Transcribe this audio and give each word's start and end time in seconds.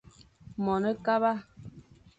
Mone 0.63 0.89
kaba. 1.05 1.31